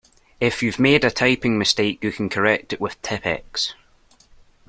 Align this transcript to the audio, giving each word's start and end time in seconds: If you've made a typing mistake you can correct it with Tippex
If 0.39 0.63
you've 0.63 0.79
made 0.79 1.03
a 1.03 1.11
typing 1.11 1.59
mistake 1.59 2.03
you 2.03 2.11
can 2.11 2.27
correct 2.27 2.73
it 2.73 2.81
with 2.81 2.99
Tippex 3.03 3.75